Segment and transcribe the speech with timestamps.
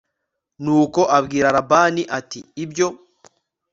[0.63, 2.87] nuko abwira labani ati ibyo